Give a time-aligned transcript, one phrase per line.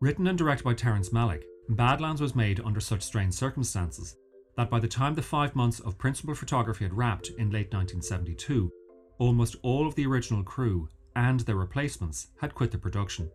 [0.00, 4.14] Written and directed by Terrence Malick, Badlands was made under such strange circumstances
[4.56, 8.70] that by the time the five months of principal photography had wrapped in late 1972,
[9.18, 13.28] almost all of the original crew and their replacements had quit the production.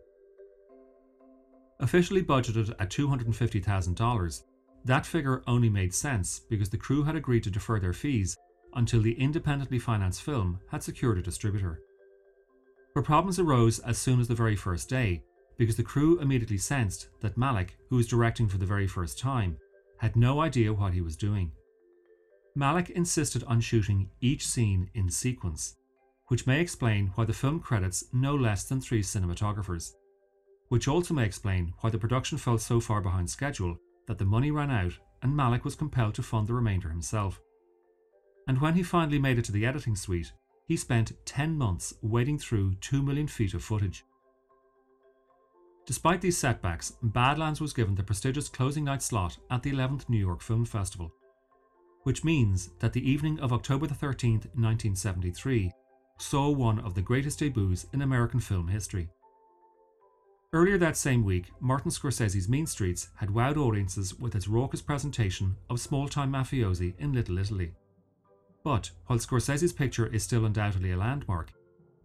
[1.80, 4.42] Officially budgeted at $250,000,
[4.86, 8.38] that figure only made sense because the crew had agreed to defer their fees
[8.74, 11.82] until the independently financed film had secured a distributor.
[12.94, 15.22] But problems arose as soon as the very first day
[15.56, 19.56] because the crew immediately sensed that Malick, who was directing for the very first time,
[19.98, 21.52] had no idea what he was doing.
[22.56, 25.76] Malick insisted on shooting each scene in sequence,
[26.28, 29.92] which may explain why the film credits no less than three cinematographers,
[30.68, 34.50] which also may explain why the production fell so far behind schedule that the money
[34.50, 37.40] ran out and Malick was compelled to fund the remainder himself.
[38.46, 40.32] And when he finally made it to the editing suite,
[40.66, 44.04] he spent 10 months wading through 2 million feet of footage.
[45.86, 50.18] Despite these setbacks, Badlands was given the prestigious closing night slot at the 11th New
[50.18, 51.12] York Film Festival,
[52.04, 55.72] which means that the evening of October 13, 1973,
[56.18, 59.10] saw one of the greatest debuts in American film history.
[60.54, 65.56] Earlier that same week, Martin Scorsese's Mean Streets had wowed audiences with its raucous presentation
[65.68, 67.72] of small time mafiosi in Little Italy.
[68.62, 71.52] But while Scorsese's picture is still undoubtedly a landmark,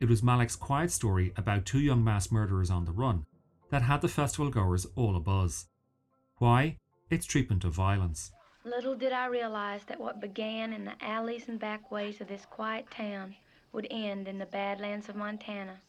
[0.01, 3.25] it was Malick's quiet story about two young mass murderers on the run
[3.69, 5.65] that had the festival goers all abuzz.
[6.37, 6.77] Why?
[7.09, 8.31] Its treatment of violence.
[8.65, 12.45] Little did I realize that what began in the alleys and back ways of this
[12.49, 13.35] quiet town
[13.71, 15.79] would end in the Badlands of Montana.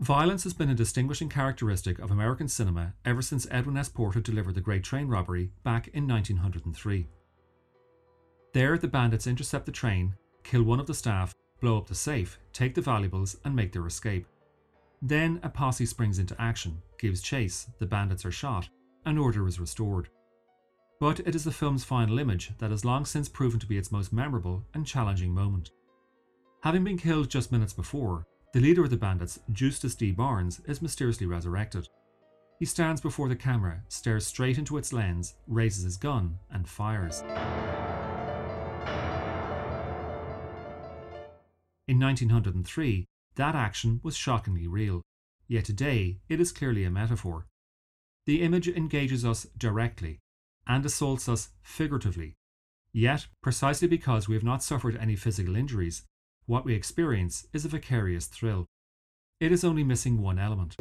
[0.00, 3.88] Violence has been a distinguishing characteristic of American cinema ever since Edwin S.
[3.88, 7.06] Porter delivered the Great Train Robbery back in 1903.
[8.52, 12.38] There, the bandits intercept the train, kill one of the staff, blow up the safe,
[12.52, 14.26] take the valuables, and make their escape.
[15.04, 18.68] Then a posse springs into action, gives chase, the bandits are shot,
[19.04, 20.08] and order is restored.
[21.00, 23.90] But it is the film's final image that has long since proven to be its
[23.90, 25.72] most memorable and challenging moment.
[26.62, 30.12] Having been killed just minutes before, the leader of the bandits, Justus D.
[30.12, 31.88] Barnes, is mysteriously resurrected.
[32.60, 37.24] He stands before the camera, stares straight into its lens, raises his gun, and fires.
[41.88, 45.02] In 1903, that action was shockingly real,
[45.48, 47.46] yet today it is clearly a metaphor.
[48.26, 50.18] The image engages us directly
[50.66, 52.34] and assaults us figuratively.
[52.92, 56.02] Yet, precisely because we have not suffered any physical injuries,
[56.46, 58.66] what we experience is a vicarious thrill.
[59.40, 60.76] It is only missing one element.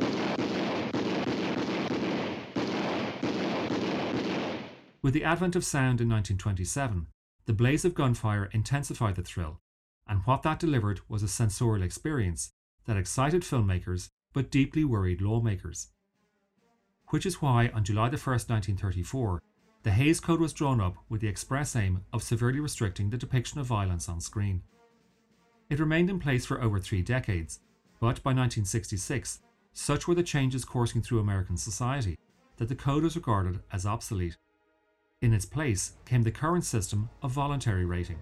[5.02, 7.08] With the advent of sound in 1927,
[7.46, 9.60] the blaze of gunfire intensified the thrill
[10.12, 12.52] and what that delivered was a sensorial experience
[12.86, 15.88] that excited filmmakers but deeply worried lawmakers.
[17.08, 19.42] Which is why, on July 1, 1934,
[19.84, 23.62] the Hays Code was drawn up with the express aim of severely restricting the depiction
[23.62, 24.64] of violence on screen.
[25.70, 27.62] It remained in place for over three decades,
[28.02, 29.40] but by 1966,
[29.72, 32.18] such were the changes coursing through American society
[32.58, 34.36] that the code was regarded as obsolete.
[35.22, 38.20] In its place came the current system of voluntary rating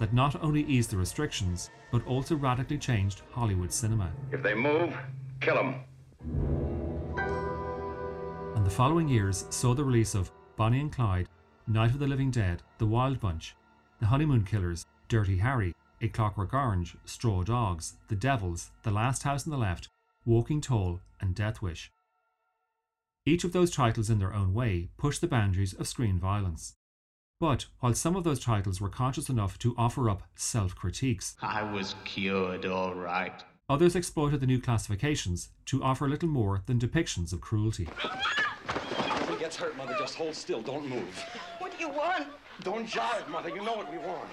[0.00, 4.10] that not only eased the restrictions, but also radically changed Hollywood cinema.
[4.32, 4.96] If they move,
[5.40, 5.74] kill them.
[8.56, 11.28] And the following years saw the release of Bonnie and Clyde,
[11.66, 13.54] Night of the Living Dead, The Wild Bunch,
[14.00, 19.46] The Honeymoon Killers, Dirty Harry, A Clockwork Orange, Straw Dogs, The Devils, The Last House
[19.46, 19.88] on the Left,
[20.24, 21.92] Walking Tall, and Death Wish.
[23.26, 26.74] Each of those titles in their own way pushed the boundaries of screen violence.
[27.40, 31.62] But while some of those titles were conscious enough to offer up self critiques, I
[31.62, 33.42] was cured all right.
[33.70, 37.88] Others exploited the new classifications to offer little more than depictions of cruelty.
[38.68, 40.60] If he gets hurt, Mother, just hold still.
[40.60, 41.24] Don't move.
[41.60, 42.26] What do you want?
[42.62, 43.48] Don't jive, Mother.
[43.48, 44.28] You know what we want.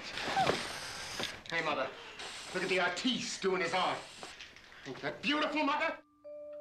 [1.50, 1.86] Hey, Mother,
[2.52, 3.96] look at the artiste doing his art.
[4.86, 5.94] Ain't that beautiful, Mother?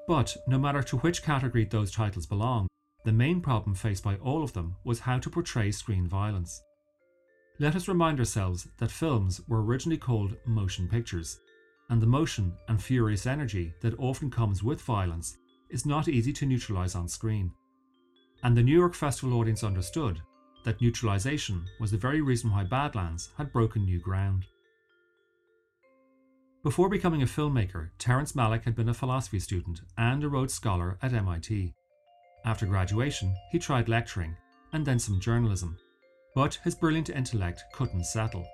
[0.07, 2.67] But no matter to which category those titles belong,
[3.05, 6.61] the main problem faced by all of them was how to portray screen violence.
[7.59, 11.39] Let us remind ourselves that films were originally called motion pictures,
[11.89, 15.38] and the motion and furious energy that often comes with violence
[15.69, 17.51] is not easy to neutralize on screen.
[18.44, 20.21] And the New York Festival audience understood
[20.65, 24.45] that neutralization was the very reason why Badlands had broken new ground.
[26.63, 30.97] Before becoming a filmmaker, Terrence Malick had been a philosophy student and a Rhodes Scholar
[31.01, 31.73] at MIT.
[32.47, 34.33] After graduation, he tried lecturing
[34.71, 35.77] and then some journalism.
[36.33, 38.47] But his brilliant intellect couldn't settle.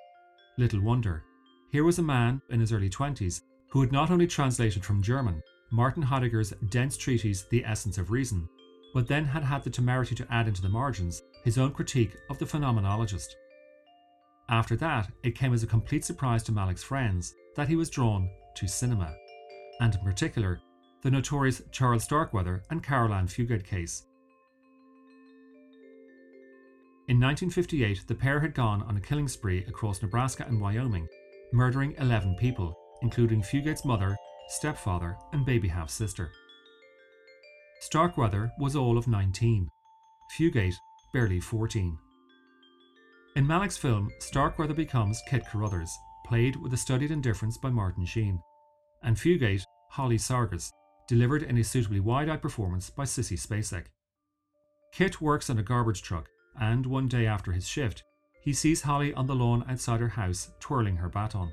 [0.57, 1.24] Little wonder.
[1.72, 5.44] Here was a man in his early 20s who had not only translated from German
[5.72, 8.50] Martin Heidegger's dense treatise The Essence of Reason,
[8.95, 12.39] but then had had the temerity to add into the margins his own critique of
[12.39, 13.36] the phenomenologist.
[14.50, 18.28] After that, it came as a complete surprise to Malick's friends that he was drawn
[18.56, 19.16] to cinema,
[19.81, 20.62] and in particular,
[21.04, 24.04] the notorious Charles Starkweather and Carol Ann Fugate case.
[27.10, 31.06] In 1958, the pair had gone on a killing spree across Nebraska and Wyoming,
[31.52, 34.16] murdering 11 people, including Fugate's mother,
[34.48, 36.32] stepfather, and baby half sister.
[37.82, 39.68] Starkweather was all of 19,
[40.38, 40.76] Fugate
[41.12, 41.98] barely 14.
[43.36, 45.92] In Malick's film, Starkweather becomes Kit Carruthers,
[46.26, 48.40] played with a studied indifference by Martin Sheen,
[49.04, 50.72] and Fugate, Holly Sargis,
[51.08, 53.86] delivered in a suitably wide eyed performance by Sissy Spacek.
[54.92, 56.30] Kit works on a garbage truck,
[56.60, 58.04] and one day after his shift,
[58.42, 61.52] he sees Holly on the lawn outside her house twirling her baton.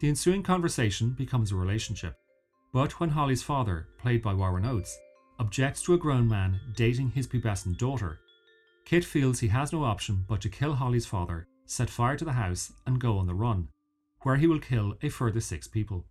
[0.00, 2.16] The ensuing conversation becomes a relationship,
[2.72, 4.98] but when Holly's father, played by Warren Oates,
[5.38, 8.20] objects to a grown man dating his pubescent daughter,
[8.84, 12.32] Kit feels he has no option but to kill Holly's father, set fire to the
[12.32, 13.68] house, and go on the run,
[14.20, 16.06] where he will kill a further six people.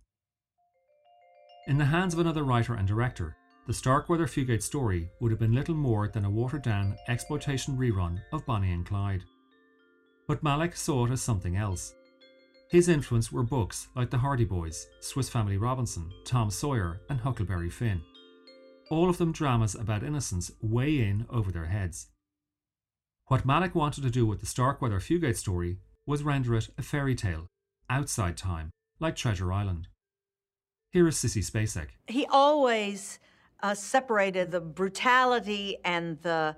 [1.66, 3.36] In the hands of another writer and director,
[3.66, 8.22] the Starkweather Fugate story would have been little more than a watered down exploitation rerun
[8.32, 9.24] of Bonnie and Clyde.
[10.28, 11.92] But Malick saw it as something else.
[12.70, 17.70] His influence were books like The Hardy Boys, Swiss Family Robinson, Tom Sawyer, and Huckleberry
[17.70, 18.00] Finn.
[18.88, 22.06] All of them dramas about innocence way in over their heads.
[23.26, 27.16] What Malick wanted to do with the Starkweather Fugate story was render it a fairy
[27.16, 27.48] tale,
[27.90, 28.70] outside time,
[29.00, 29.88] like Treasure Island.
[30.90, 31.88] Here is Sissy Spacek.
[32.06, 33.18] He always
[33.62, 36.56] uh, separated the brutality and the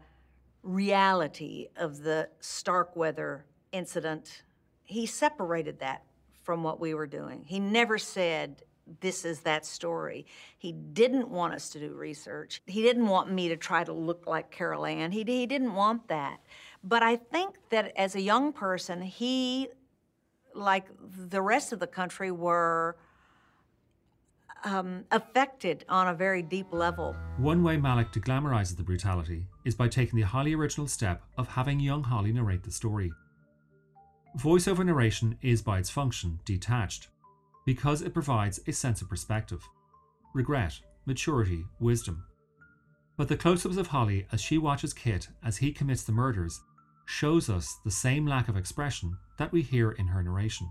[0.62, 4.42] reality of the Starkweather incident.
[4.84, 6.04] He separated that
[6.42, 7.44] from what we were doing.
[7.46, 8.62] He never said,
[9.00, 10.26] this is that story.
[10.56, 12.62] He didn't want us to do research.
[12.66, 15.12] He didn't want me to try to look like Carol Ann.
[15.12, 16.40] He, he didn't want that.
[16.82, 19.68] But I think that as a young person, he,
[20.54, 22.96] like the rest of the country, were
[24.64, 27.16] um, affected on a very deep level.
[27.36, 31.80] One way Malick deglamorises the brutality is by taking the highly original step of having
[31.80, 33.12] young Holly narrate the story.
[34.38, 37.08] Voiceover narration is by its function detached,
[37.64, 39.62] because it provides a sense of perspective,
[40.34, 42.24] regret, maturity, wisdom.
[43.16, 46.60] But the close ups of Holly as she watches Kit as he commits the murders
[47.06, 50.70] shows us the same lack of expression that we hear in her narration.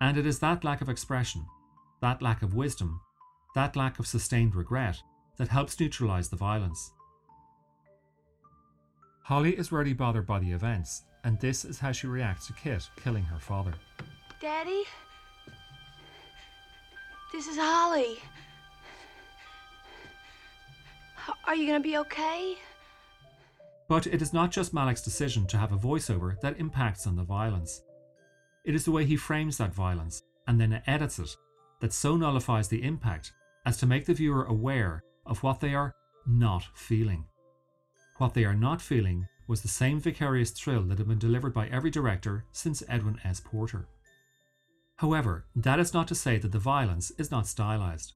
[0.00, 1.46] And it is that lack of expression
[2.00, 3.00] that lack of wisdom,
[3.54, 4.96] that lack of sustained regret,
[5.36, 6.92] that helps neutralize the violence.
[9.22, 12.88] Holly is rarely bothered by the events, and this is how she reacts to Kit
[13.02, 13.74] killing her father.
[14.40, 14.84] Daddy?
[17.32, 18.18] This is Holly.
[21.46, 22.56] Are you gonna be okay?
[23.88, 27.22] But it is not just Malick's decision to have a voiceover that impacts on the
[27.22, 27.82] violence.
[28.64, 31.36] It is the way he frames that violence and then edits it
[31.80, 33.32] that so nullifies the impact
[33.64, 35.94] as to make the viewer aware of what they are
[36.26, 37.24] not feeling.
[38.18, 41.68] What they are not feeling was the same vicarious thrill that had been delivered by
[41.68, 43.40] every director since Edwin S.
[43.40, 43.88] Porter.
[44.96, 48.14] However, that is not to say that the violence is not stylized.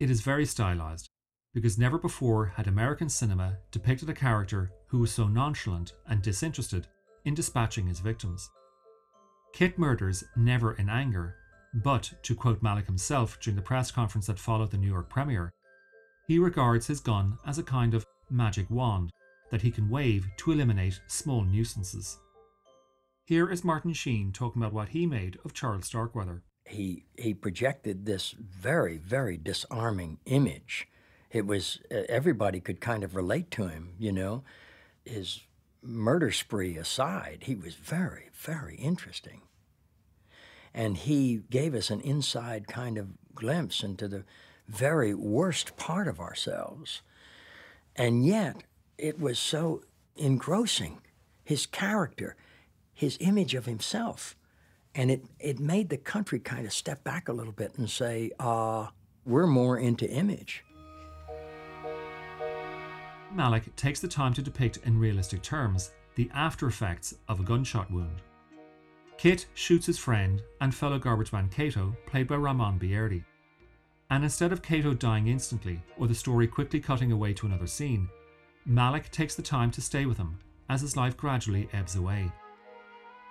[0.00, 1.10] It is very stylized,
[1.52, 6.86] because never before had American cinema depicted a character who was so nonchalant and disinterested
[7.24, 8.50] in dispatching his victims.
[9.52, 11.36] Kit murders never in anger,
[11.74, 15.52] but, to quote Malick himself during the press conference that followed the New York premiere,
[16.26, 19.10] he regards his gun as a kind of magic wand
[19.50, 22.18] that he can wave to eliminate small nuisances.
[23.26, 26.42] Here is Martin Sheen talking about what he made of Charles Starkweather.
[26.64, 30.88] He, he projected this very, very disarming image.
[31.30, 34.44] It was, everybody could kind of relate to him, you know.
[35.04, 35.40] His
[35.82, 39.42] murder spree aside, he was very, very interesting.
[40.74, 44.24] And he gave us an inside kind of glimpse into the
[44.66, 47.02] very worst part of ourselves.
[47.94, 48.64] And yet,
[48.98, 49.82] it was so
[50.16, 50.98] engrossing
[51.44, 52.36] his character,
[52.92, 54.36] his image of himself.
[54.94, 58.30] And it, it made the country kind of step back a little bit and say,
[58.38, 58.88] uh,
[59.24, 60.64] we're more into image.
[63.34, 67.90] Malick takes the time to depict in realistic terms the after effects of a gunshot
[67.90, 68.22] wound.
[69.24, 73.24] Kit shoots his friend and fellow garbage man Cato, played by Ramon Bieri.
[74.10, 78.10] And instead of Cato dying instantly, or the story quickly cutting away to another scene,
[78.68, 80.38] Malick takes the time to stay with him
[80.68, 82.30] as his life gradually ebbs away.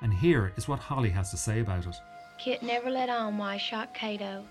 [0.02, 1.96] And here is what Holly has to say about it.
[2.40, 4.44] Kit never let on why I shot Cato.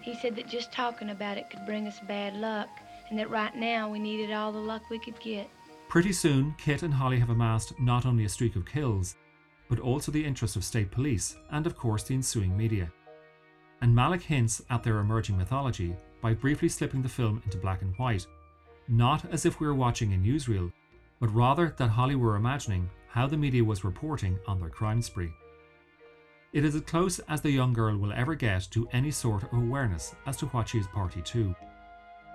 [0.00, 2.70] He said that just talking about it could bring us bad luck,
[3.10, 5.50] and that right now we needed all the luck we could get.
[5.90, 9.14] Pretty soon, Kit and Holly have amassed not only a streak of kills,
[9.68, 12.90] but also the interest of state police and, of course, the ensuing media.
[13.82, 17.94] And Malick hints at their emerging mythology by briefly slipping the film into black and
[17.96, 18.26] white,
[18.88, 20.72] not as if we were watching a newsreel,
[21.20, 25.32] but rather that Holly were imagining how the media was reporting on their crime spree.
[26.52, 29.52] It is as close as the young girl will ever get to any sort of
[29.52, 31.54] awareness as to what she is party to.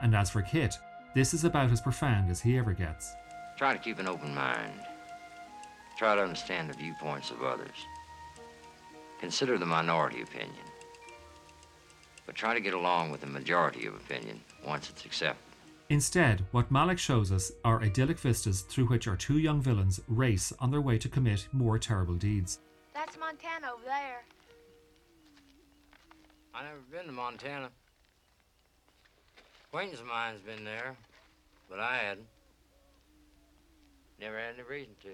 [0.02, 0.76] And as for Kit,
[1.16, 3.14] this is about as profound as he ever gets.
[3.58, 4.82] Try to keep an open mind.
[6.02, 7.86] Try to understand the viewpoints of others.
[9.20, 10.66] Consider the minority opinion.
[12.26, 15.46] But try to get along with the majority of opinion once it's accepted.
[15.90, 20.52] Instead, what Malick shows us are idyllic vistas through which our two young villains race
[20.60, 22.58] on their way to commit more terrible deeds.
[22.96, 24.24] That's Montana over there.
[26.56, 27.70] I never been to Montana.
[29.68, 30.96] Acquaintance of mine's been there,
[31.70, 32.26] but I hadn't.
[34.20, 35.10] Never had any reason to.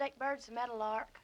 [0.00, 1.20] Stake bird's a meadowlark.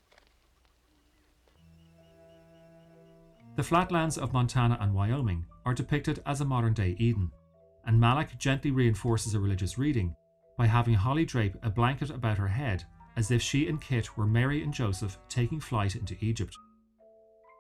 [3.56, 7.33] The flatlands of Montana and Wyoming are depicted as a modern day Eden,
[7.87, 10.14] and Malick gently reinforces a religious reading
[10.59, 12.85] by having Holly drape a blanket about her head
[13.16, 16.54] as if she and Kit were Mary and Joseph taking flight into Egypt.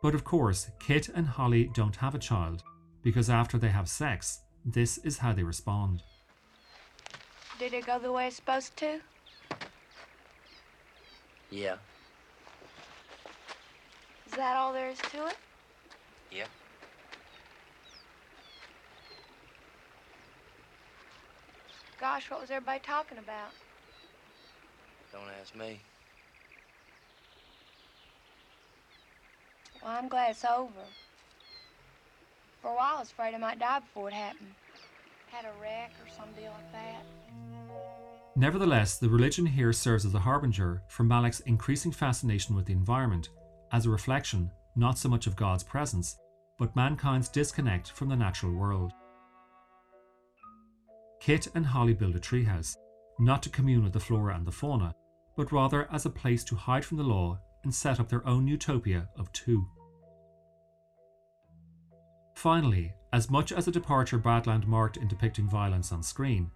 [0.02, 2.62] But of course, Kit and Holly don't have a child,
[3.02, 6.02] because after they have sex, this is how they respond.
[7.58, 9.00] Did it go the way it's supposed to?
[11.50, 11.76] Yeah.
[14.26, 15.36] Is that all there is to it?
[16.32, 16.46] Yeah.
[22.00, 23.50] Gosh, what was everybody talking about?
[25.12, 25.80] Don't ask me.
[29.82, 30.70] Well, I'm glad it's over.
[32.60, 34.54] For a while, I was afraid I might die before it happened.
[35.30, 37.25] Had a wreck or some deal like that.
[38.38, 43.30] Nevertheless, the religion here serves as a harbinger for Malick's increasing fascination with the environment,
[43.72, 46.18] as a reflection not so much of God's presence,
[46.58, 48.92] but mankind's disconnect from the natural world.
[51.18, 52.76] Kit and Holly build a treehouse,
[53.18, 54.94] not to commune with the flora and the fauna,
[55.34, 58.46] but rather as a place to hide from the law and set up their own
[58.46, 59.66] utopia of two.
[62.34, 66.50] Finally, as much as a departure Badland marked in depicting violence on screen,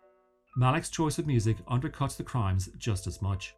[0.58, 3.54] Malick's choice of music undercuts the crimes just as much.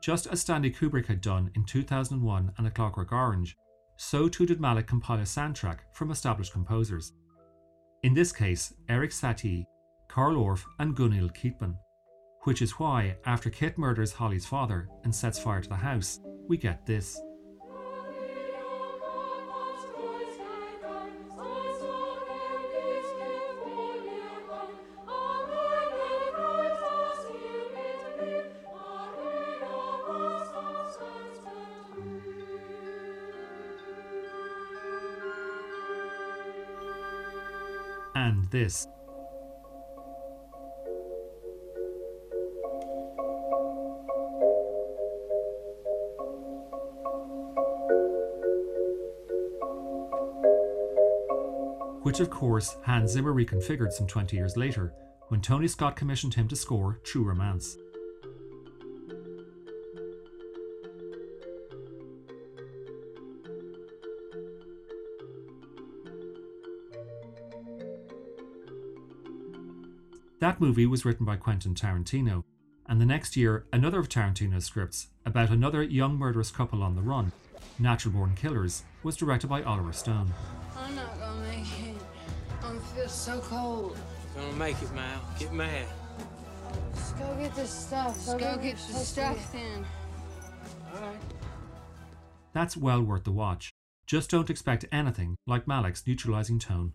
[0.00, 3.56] Just as Stanley Kubrick had done in 2001 and A Clockwork Orange,
[3.96, 7.12] so too did Malick compile a soundtrack from established composers.
[8.04, 9.66] In this case, Erik Satie,
[10.08, 11.76] Carl Orff, and Gunild Keetman.
[12.42, 16.56] Which is why, after Kit murders Holly's father and sets fire to the house, we
[16.56, 17.20] get this.
[38.16, 38.88] And this.
[52.02, 54.94] which of course Hans Zimmer reconfigured some 20 years later
[55.28, 57.76] when Tony Scott commissioned him to score True Romance.
[70.46, 72.44] That movie was written by Quentin Tarantino,
[72.88, 77.02] and the next year, another of Tarantino's scripts about another young murderous couple on the
[77.02, 77.32] run,
[77.80, 80.32] Natural Born Killers, was directed by Oliver Stone.
[80.78, 82.00] I'm not gonna make it.
[82.62, 83.98] I'm feel so cold.
[84.36, 85.20] Gonna make it, Mal.
[85.36, 85.88] Get mad.
[86.94, 88.14] Just go get this stuff.
[88.14, 89.84] Just go get the stuff then.
[90.94, 91.20] Alright.
[92.52, 93.72] That's well worth the watch.
[94.06, 96.92] Just don't expect anything like Malick's neutralizing tone.